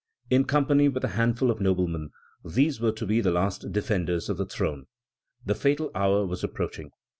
In 0.31 0.45
company 0.45 0.89
with 0.89 1.03
a 1.03 1.09
handful 1.09 1.51
of 1.51 1.61
noblemen, 1.61 2.09
these 2.43 2.81
were 2.81 2.91
to 2.91 3.05
be 3.05 3.21
the 3.21 3.29
last 3.29 3.71
defenders 3.71 4.29
of 4.29 4.37
the 4.37 4.47
throne. 4.47 4.87
The 5.45 5.53
fatal 5.53 5.91
hour 5.93 6.25
was 6.25 6.43
approaching. 6.43 6.89